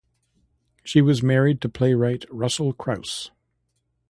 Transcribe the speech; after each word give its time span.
She 0.83 0.99
was 0.99 1.21
married 1.21 1.61
to 1.61 1.69
playwright 1.69 2.25
Russel 2.31 2.73
Crouse. 2.73 3.29